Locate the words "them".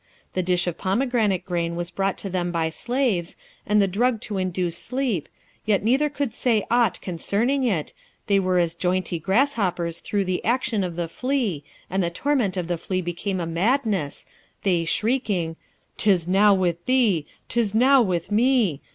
2.31-2.51